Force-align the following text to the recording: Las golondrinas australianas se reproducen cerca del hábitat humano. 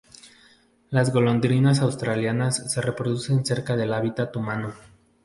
Las 0.89 1.13
golondrinas 1.13 1.81
australianas 1.81 2.71
se 2.73 2.81
reproducen 2.81 3.45
cerca 3.45 3.75
del 3.77 3.93
hábitat 3.93 4.35
humano. 4.35 4.73